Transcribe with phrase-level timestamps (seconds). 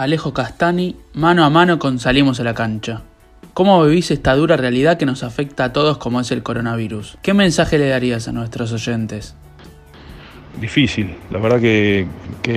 [0.00, 3.02] Alejo Castani, mano a mano con Salimos a la cancha.
[3.52, 7.18] ¿Cómo vivís esta dura realidad que nos afecta a todos como es el coronavirus?
[7.20, 9.34] ¿Qué mensaje le darías a nuestros oyentes?
[10.58, 12.06] Difícil, la verdad que,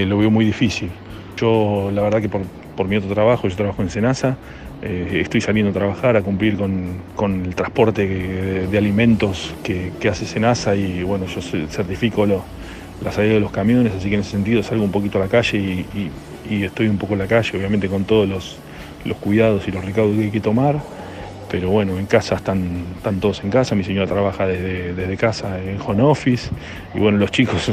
[0.05, 0.89] lo veo muy difícil.
[1.35, 4.37] Yo, la verdad que por, mi otro trabajo, yo trabajo en Senasa,
[4.81, 8.07] eh, estoy saliendo a trabajar, a cumplir con, el transporte
[8.69, 12.25] de, alimentos que, hace Senasa y bueno, yo certifico
[13.01, 15.27] la salida de los camiones, así que en ese sentido salgo un poquito a la
[15.27, 16.11] calle y,
[16.63, 18.57] estoy un poco en la calle, obviamente con todos los,
[19.19, 20.79] cuidados y los recaudos que hay que tomar.
[21.49, 22.83] Pero bueno, en casa están,
[23.19, 26.49] todos en casa, mi señora trabaja desde, casa en home office.
[26.95, 27.71] Y bueno, los chicos,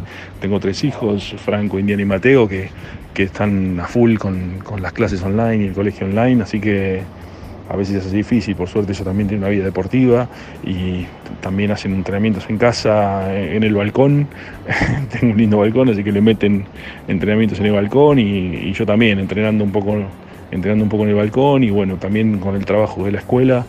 [0.40, 2.70] tengo tres hijos, Franco, Indiana y Mateo, que,
[3.16, 7.02] están a full con, con las clases online y el colegio online, así que
[7.72, 10.28] a veces es difícil, por suerte yo también tengo una vida deportiva
[10.62, 11.06] y
[11.40, 14.28] también hacen entrenamientos en casa, en el balcón,
[15.10, 16.66] tengo un lindo balcón, así que le meten
[17.08, 19.96] entrenamientos en el balcón y, yo también entrenando un poco
[20.50, 23.64] entrenando un poco en el balcón y bueno, también con el trabajo de la escuela.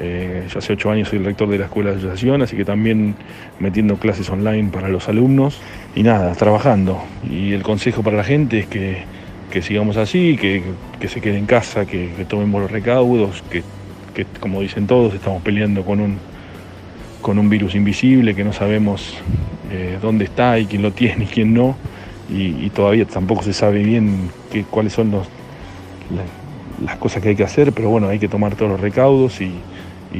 [0.00, 2.64] Eh, yo hace ocho años soy el rector de la escuela de asociación, así que
[2.64, 3.16] también
[3.58, 5.60] metiendo clases online para los alumnos
[5.96, 7.02] y nada, trabajando.
[7.28, 9.02] Y el consejo para la gente es que
[9.50, 10.62] que sigamos así, que,
[11.08, 13.62] se quede en casa, que, tomemos los recaudos, que,
[14.40, 16.18] como dicen todos estamos peleando con un,
[17.22, 19.14] con un virus invisible que no sabemos
[19.70, 21.76] eh, dónde está y quién lo tiene y quién no,
[22.30, 24.30] y, todavía tampoco se sabe bien
[24.70, 25.26] cuáles son los,
[26.84, 29.52] las cosas que hay que hacer, pero bueno, hay que tomar todos los recaudos y,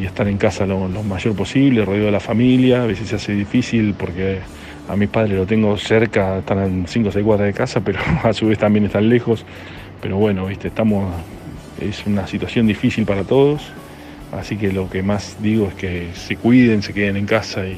[0.04, 3.32] estar en casa lo, lo mayor posible, rodeado de la familia, a veces se hace
[3.32, 4.38] difícil porque
[4.88, 8.00] a mi padre lo tengo cerca, están en 5 o 6 cuadras de casa, pero
[8.22, 9.44] a su vez también están lejos.
[10.00, 11.12] Pero bueno, viste, estamos,
[11.80, 13.62] es una situación difícil para todos,
[14.32, 17.76] así que lo que más digo es que se cuiden, se queden en casa y,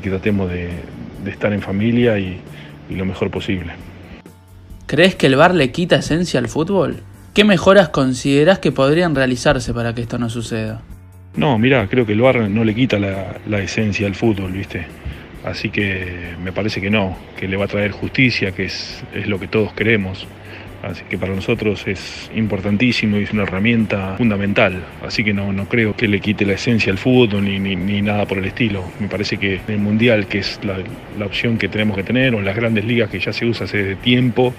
[0.00, 0.70] que tratemos de,
[1.26, 2.40] estar en familia y,
[2.90, 3.72] lo mejor posible.
[4.86, 6.98] ¿Crees que el bar le quita esencia al fútbol?
[7.32, 10.82] ¿Qué mejoras consideras que podrían realizarse para que esto no suceda?
[11.34, 14.84] No, mira, creo que el bar no le quita la, la esencia al fútbol, ¿viste?
[15.44, 19.26] Así que me parece que no, que le va a traer justicia, que es, es
[19.26, 20.26] lo que todos queremos.
[20.82, 24.82] Así que para nosotros es importantísimo y es una herramienta fundamental.
[25.06, 28.26] Así que no, no creo que le quite la esencia al fútbol ni, ni, nada
[28.26, 28.84] por el estilo.
[28.98, 30.78] Me parece que el Mundial, que es la,
[31.18, 33.64] la, opción que tenemos que tener, o en las grandes ligas que ya se usa
[33.66, 34.54] hace tiempo,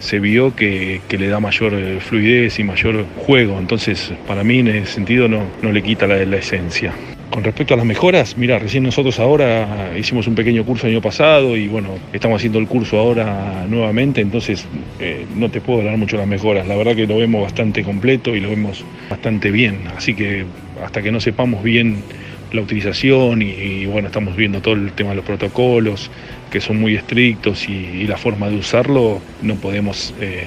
[0.00, 3.58] se vio que, que le da mayor eh, fluidez y mayor juego.
[3.60, 6.92] Entonces, para mí en ese sentido no, no le quita la, la esencia.
[7.30, 11.02] Con respecto a las mejoras, mira, recién nosotros ahora hicimos un pequeño curso el año
[11.02, 14.66] pasado y bueno, estamos haciendo el curso ahora nuevamente, entonces
[14.98, 16.66] eh, no te puedo hablar mucho de las mejoras.
[16.66, 20.46] La verdad que lo vemos bastante completo y lo vemos bastante bien, así que
[20.82, 22.02] hasta que no sepamos bien
[22.50, 26.10] la utilización y, bueno, estamos viendo todo el tema de los protocolos
[26.50, 30.44] que son muy estrictos y, la forma de usarlo, no podemos eh,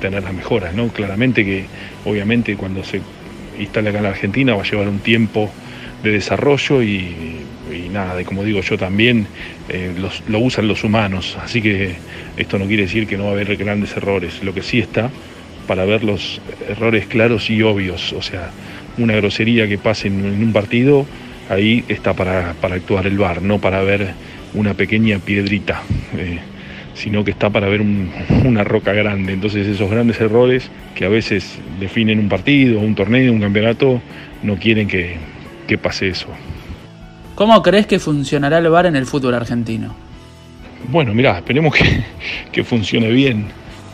[0.00, 0.88] tener las mejoras, ¿no?
[0.88, 1.66] Claramente que
[2.06, 3.02] obviamente cuando se
[3.58, 5.50] instale acá en la Argentina va a llevar un tiempo
[6.04, 7.40] de desarrollo y,
[7.90, 9.26] nada, y como digo yo también,
[9.68, 9.92] eh,
[10.28, 11.94] lo usan los humanos, así que
[12.36, 15.10] esto no quiere decir que no va a haber grandes errores, lo que sí está
[15.66, 18.50] para ver los errores claros y obvios, o sea,
[18.98, 21.06] una grosería que pase en, un partido,
[21.48, 24.12] ahí está para, actuar el VAR, no para ver
[24.52, 25.82] una pequeña piedrita.
[26.16, 26.38] Eh,
[26.94, 29.32] sino que está para ver una roca grande.
[29.32, 34.00] Entonces esos grandes errores que a veces definen un partido, un torneo, un campeonato,
[34.44, 35.16] no quieren que,
[35.66, 36.28] que pase eso.
[37.34, 39.94] ¿Cómo crees que funcionará el VAR en el fútbol argentino?
[40.88, 41.74] Bueno, mirá, esperemos
[42.52, 43.46] que, funcione bien.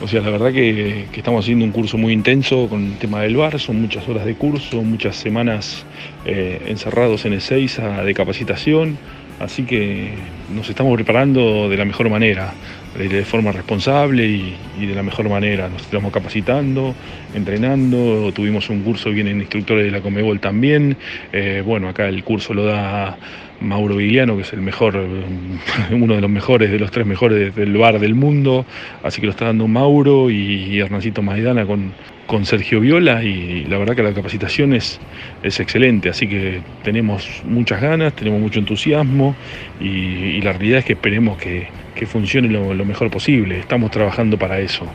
[0.03, 3.37] O sea, la verdad que, estamos haciendo un curso muy intenso con el tema del
[3.37, 5.85] VAR, son muchas horas de curso, muchas semanas
[6.27, 8.99] eh, encerrados en el 6 de capacitación,
[9.39, 10.15] así que
[10.55, 12.53] nos estamos preparando de la mejor manera
[12.99, 15.69] de forma responsable y, de la mejor manera.
[15.69, 16.95] Nos estamos capacitando,
[17.35, 20.97] entrenando, tuvimos un curso bien en instructores de la Comebol también.
[21.33, 23.17] Eh, bueno, acá el curso lo da
[23.61, 24.97] Mauro Vigliano, que es el mejor,
[25.91, 28.65] uno de los mejores, de los tres mejores del bar del mundo,
[29.03, 31.93] así que lo está dando Mauro y, Hernancito Maidana con,
[32.27, 34.99] con Sergio Viola y la verdad que la capacitación es,
[35.43, 39.37] es excelente, así que tenemos muchas ganas, tenemos mucho entusiasmo
[39.81, 41.69] y, la realidad es que esperemos que,
[42.07, 44.87] funcione lo, mejor posible, estamos trabajando para eso,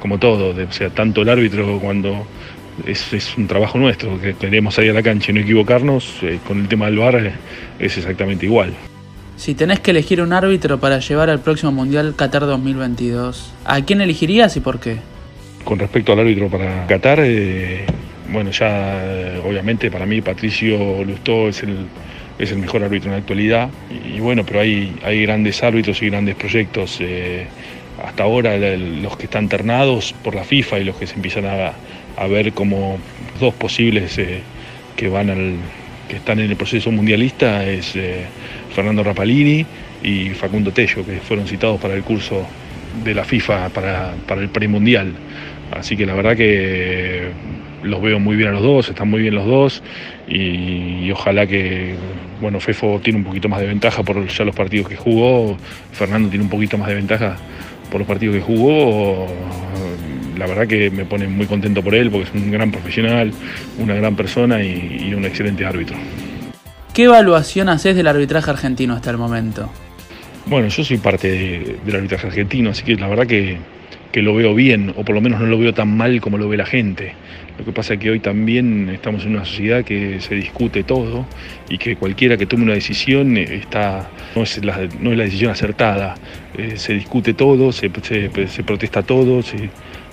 [0.00, 2.26] como todo, o sea, tanto el árbitro cuando
[2.86, 6.60] es, un trabajo nuestro, que queremos salir a la cancha y no equivocarnos, eh, con
[6.60, 7.32] el tema del VAR eh,
[7.78, 8.72] es exactamente igual.
[9.36, 14.00] Si tenés que elegir un árbitro para llevar al próximo Mundial Qatar 2022, ¿a quién
[14.00, 14.96] elegirías y por qué?
[15.64, 17.84] Con respecto al árbitro para Qatar, eh,
[18.30, 21.86] bueno, ya obviamente para mí Patricio Lustó es el,
[22.38, 23.70] es el mejor árbitro en la actualidad.
[24.14, 27.00] Y, bueno, pero hay, hay grandes árbitros y grandes proyectos.
[28.02, 31.72] hasta ahora los que están ternados por la FIFA y los que se empiezan a,
[32.26, 32.98] ver como
[33.40, 34.42] dos posibles eh,
[34.96, 35.56] que van al
[36.08, 38.26] que están en el proceso mundialista es eh,
[38.74, 39.64] Fernando Rapalini
[40.02, 42.46] y Facundo Tello, que fueron citados para el curso
[43.04, 45.12] de la FIFA para, para el premundial.
[45.70, 47.30] Así que la verdad que
[47.82, 49.82] los veo muy bien a los dos, están muy bien los dos
[50.28, 51.94] y, ojalá que,
[52.40, 55.56] bueno, Fefo tiene un poquito más de ventaja por ya los partidos que jugó,
[55.92, 57.36] Fernando tiene un poquito más de ventaja
[57.90, 59.26] por los partidos que jugó,
[60.38, 63.32] la verdad que me pone muy contento por él porque es un gran profesional,
[63.78, 65.96] una gran persona y, un excelente árbitro.
[66.94, 69.70] ¿Qué evaluación haces del arbitraje argentino hasta el momento?
[70.46, 73.58] Bueno, yo soy parte del arbitraje argentino, así que la verdad que
[74.12, 76.48] que lo veo bien, o por lo menos no lo veo tan mal como lo
[76.48, 77.14] ve la gente.
[77.58, 81.26] Lo que pasa es que hoy también estamos en una sociedad que se discute todo
[81.68, 85.50] y que cualquiera que tome una decisión está, no, es la, no es la decisión
[85.50, 86.14] acertada.
[86.56, 89.42] Eh, se discute todo, se, protesta todo,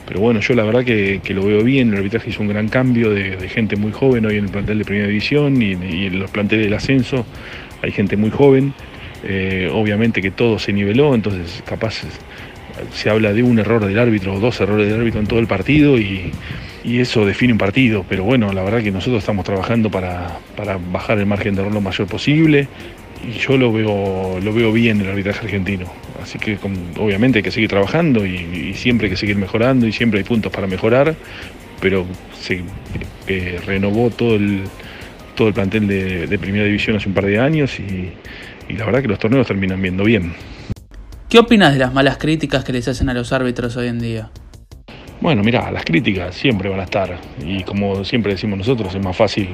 [0.08, 1.90] pero bueno, yo la verdad que, lo veo bien.
[1.90, 4.86] El arbitraje hizo un gran cambio de, gente muy joven hoy en el plantel de
[4.86, 7.26] Primera División y, en los planteles del ascenso.
[7.82, 8.74] Hay gente muy joven.
[9.24, 12.04] Eh, obviamente que todo se niveló, entonces capaz
[12.94, 15.48] se habla de un error del árbitro o dos errores del árbitro en todo el
[15.48, 16.32] partido y,
[16.84, 18.04] eso define un partido.
[18.08, 20.40] Pero bueno, la verdad que nosotros estamos trabajando para,
[20.92, 22.68] bajar el margen de error lo mayor posible
[23.28, 25.86] y yo lo veo, lo veo bien el arbitraje argentino.
[26.22, 26.58] Así que
[26.98, 30.52] obviamente hay que seguir trabajando y, siempre hay que seguir mejorando y siempre hay puntos
[30.52, 31.16] para mejorar,
[31.80, 32.08] pero
[32.40, 32.64] se
[33.28, 34.64] eh, renovó todo el,
[35.36, 38.10] todo el plantel de, Primera División hace un par de años y,
[38.68, 40.34] y la verdad que los torneos terminan viendo bien.
[41.30, 44.32] ¿Qué opinas de las malas críticas que les hacen a los árbitros hoy en día?
[45.22, 47.20] Bueno, mira, las críticas siempre van a estar.
[47.46, 49.50] Y como siempre decimos nosotros, es más fácil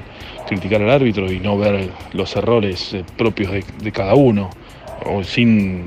[0.47, 4.49] criticar al árbitro y no ver los errores eh, propios de, cada uno.
[5.05, 5.83] O sin,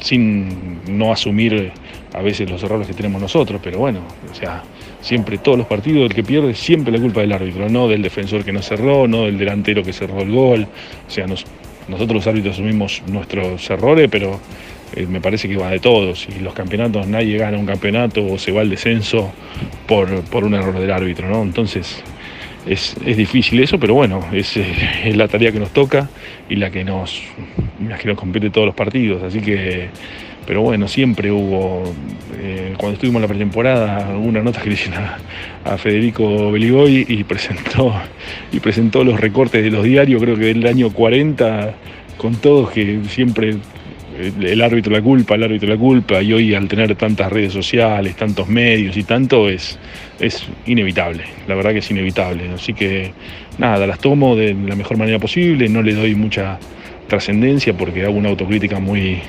[0.00, 1.70] sin no asumir
[2.14, 4.64] a veces los errores que tenemos nosotros, pero bueno, o sea,
[5.00, 8.44] siempre todos los partidos el que pierde siempre la culpa del árbitro, no del defensor
[8.44, 10.66] que no cerró, no del delantero que cerró el gol,
[11.06, 15.78] o sea, nosotros los árbitros asumimos nuestros errores, pero eh, me parece que va de
[15.78, 16.26] todos.
[16.28, 19.32] Y los campeonatos, nadie gana un campeonato o se va al descenso
[19.86, 21.42] por, un error del árbitro, ¿no?
[21.42, 22.02] Entonces
[22.66, 24.66] es, difícil eso, pero bueno, es, eh,
[25.04, 26.08] es, la tarea que nos toca
[26.48, 27.22] y la que nos,
[27.86, 29.22] la que nos compete todos los partidos.
[29.22, 29.88] Así que,
[30.46, 31.82] pero bueno, siempre hubo,
[32.38, 35.02] eh, cuando estuvimos en la pretemporada, una nota que le hicieron
[35.64, 37.94] a, Federico Beligoy y presentó,
[38.52, 41.74] y presentó los recortes de los diarios, creo que del año 40,
[42.16, 43.56] con todos que siempre
[44.18, 48.16] el árbitro la culpa, el árbitro la culpa, y hoy al tener tantas redes sociales,
[48.16, 49.78] tantos medios y tanto, es,
[50.20, 52.50] es inevitable, la verdad que es inevitable.
[52.54, 53.12] Así que
[53.58, 56.58] nada, las tomo de la mejor manera posible, no le doy mucha
[57.08, 59.20] trascendencia porque hago una autocrítica muy,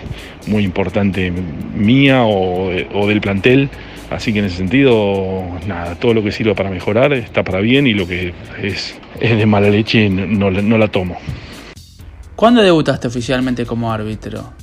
[0.47, 1.33] muy importante
[1.75, 2.71] mía o,
[3.07, 3.69] del plantel.
[4.09, 7.88] Así que en ese sentido, nada, todo lo que sirva para mejorar está para bien
[7.88, 11.18] y lo que es, es de mala leche no, no la tomo.
[12.36, 14.53] ¿Cuándo debutaste oficialmente como árbitro?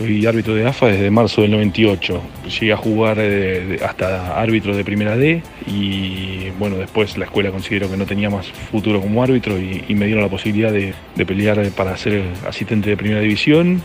[0.00, 2.22] Soy árbitro de AFA desde marzo del 98.
[2.58, 7.90] Llegué a jugar eh, hasta árbitro de primera D y bueno, después la escuela consideró
[7.90, 10.94] que no tenía más futuro como árbitro y, me dieron la posibilidad de,
[11.26, 13.82] pelear para ser asistente de primera división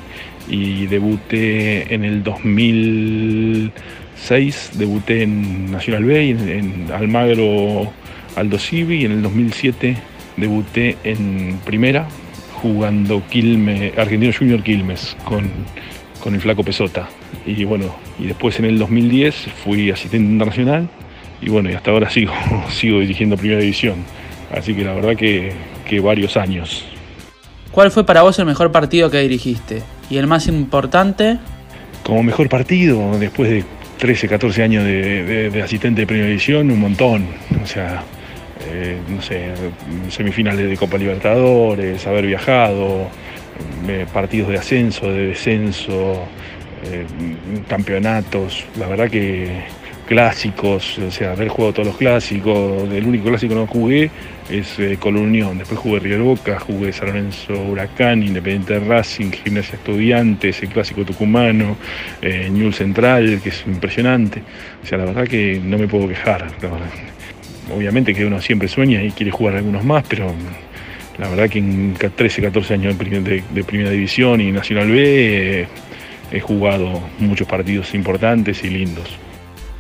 [0.48, 7.92] y debuté en el 2006, debuté en Nacional B, en, Almagro
[8.38, 9.98] Aldo Civi y en el 2007
[10.38, 12.08] debuté en primera
[12.54, 13.22] jugando
[13.98, 15.52] Argentino Junior Quilmes con
[16.26, 17.08] con el flaco Pesota.
[17.46, 20.90] Y bueno, y después en el 2010 fui asistente internacional
[21.40, 22.34] y bueno, y hasta ahora sigo,
[22.72, 23.98] sigo dirigiendo Primera División.
[24.52, 25.54] Así que la verdad que,
[26.02, 26.84] varios años.
[27.72, 29.84] ¿Cuál fue para vos el mejor partido que dirigiste?
[30.10, 31.38] ¿Y el más importante?
[32.04, 33.64] Como mejor partido, después de
[34.00, 37.28] 13, 14 años de, asistente de Primera División, un montón.
[37.64, 38.04] O sea,
[38.72, 39.52] eh, no sé,
[40.10, 43.10] semifinales de Copa Libertadores, haber viajado,
[43.88, 46.24] eh, partidos de ascenso, de descenso,
[46.84, 47.06] eh,
[47.68, 49.64] campeonatos, la verdad que
[50.06, 54.12] clásicos, o sea, haber jugado todos los clásicos, el único clásico que no jugué
[54.50, 60.62] es eh, Unión, después jugué River Boca, jugué San Lorenzo Huracán, Independiente Racing, Gimnasia Estudiantes,
[60.62, 61.76] el clásico tucumano,
[62.22, 64.44] eh, Ñul Central, que es impresionante,
[64.84, 66.48] o sea, la verdad que no me puedo quejar,
[67.76, 70.32] obviamente que uno siempre sueña y quiere jugar algunos más, pero
[71.18, 75.68] la verdad que en 13, 14 años de, Primera División y Nacional B eh,
[76.32, 79.08] he jugado muchos partidos importantes y lindos.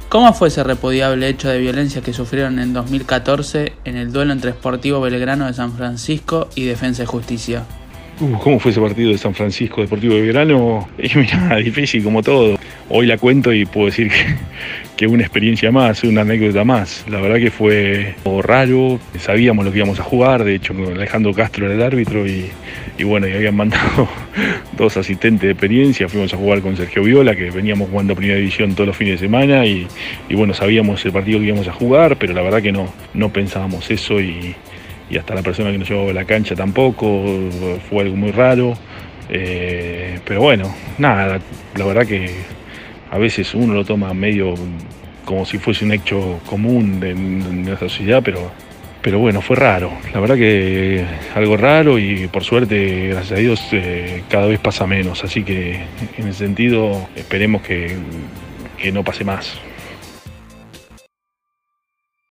[0.10, 4.52] ¿Cómo fue ese repudiable hecho de violencia que sufrieron en 2014 en el duelo entre
[4.52, 7.64] Sportivo Belgrano de San Francisco y Defensa y Justicia?
[8.22, 10.88] Uh, ¿Cómo fue ese partido de San Francisco Deportivo de Verano?
[10.98, 12.58] Y mira, difícil como todo.
[12.88, 14.36] Hoy la cuento y puedo decir que,
[14.96, 17.06] que una experiencia más, una anécdota más.
[17.10, 21.66] La verdad que fue raro, sabíamos lo que íbamos a jugar, de hecho Alejandro Castro
[21.66, 22.50] era el árbitro y,
[23.04, 24.08] bueno, y habían mandado
[24.78, 28.74] dos asistentes de experiencia, fuimos a jugar con Sergio Viola, que veníamos jugando Primera División
[28.74, 29.88] todos los fines de semana y,
[30.32, 33.90] bueno, sabíamos el partido que íbamos a jugar, pero la verdad que no, no pensábamos
[33.92, 34.56] eso y
[35.10, 37.24] y hasta la persona que nos llevaba a la cancha tampoco,
[37.90, 38.76] fue algo muy raro.
[39.30, 41.40] Eh, pero bueno, nada,
[41.76, 42.32] la verdad que
[43.12, 44.56] a veces uno lo toma medio
[45.26, 48.52] como si fuese un hecho común de, nuestra sociedad, pero,
[49.02, 49.92] pero bueno, fue raro.
[50.14, 54.86] La verdad que algo raro y por suerte, gracias a Dios, eh, cada vez pasa
[54.86, 55.24] menos.
[55.24, 55.82] Así que
[56.18, 57.96] en ese sentido esperemos que,
[58.78, 59.60] que no pase más.